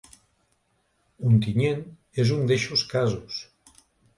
[1.31, 1.83] Ontinyent
[2.25, 3.41] és un d’eixos casos.